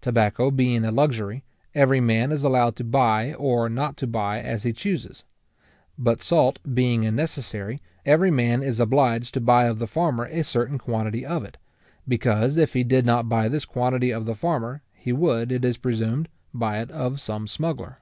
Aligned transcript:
Tobacco 0.00 0.50
being 0.50 0.84
a 0.84 0.90
luxury, 0.90 1.44
every 1.72 2.00
man 2.00 2.32
is 2.32 2.42
allowed 2.42 2.74
to 2.74 2.82
buy 2.82 3.32
or 3.34 3.68
not 3.68 3.96
to 3.98 4.08
buy 4.08 4.40
as 4.40 4.64
he 4.64 4.72
chuses; 4.72 5.22
but 5.96 6.20
salt 6.20 6.58
being 6.74 7.06
a 7.06 7.12
necessary, 7.12 7.78
every 8.04 8.28
man 8.32 8.60
is 8.60 8.80
obliged 8.80 9.34
to 9.34 9.40
buy 9.40 9.66
of 9.66 9.78
the 9.78 9.86
farmer 9.86 10.24
a 10.24 10.42
certain 10.42 10.78
quantity 10.78 11.24
of 11.24 11.44
it; 11.44 11.58
because, 12.08 12.56
if 12.56 12.72
he 12.74 12.82
did 12.82 13.06
not 13.06 13.28
buy 13.28 13.46
this 13.46 13.64
quantity 13.64 14.10
of 14.10 14.24
the 14.26 14.34
farmer, 14.34 14.82
he 14.92 15.12
would, 15.12 15.52
it 15.52 15.64
is 15.64 15.76
presumed, 15.76 16.28
buy 16.52 16.80
it 16.80 16.90
of 16.90 17.20
some 17.20 17.46
smuggler. 17.46 17.98